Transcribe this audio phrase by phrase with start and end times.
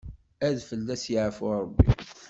[0.47, 1.87] Ad fell-as yeɛfu Ṛebbi.